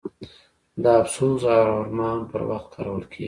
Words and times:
د 0.83 0.85
افسوس 1.01 1.41
او 1.55 1.69
ارمان 1.83 2.19
پر 2.31 2.41
وخت 2.49 2.67
کارول 2.73 3.03
کیږي. 3.11 3.19